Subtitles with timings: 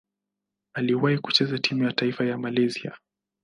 [0.75, 2.97] Aliwahi kucheza timu ya taifa ya Malaysia.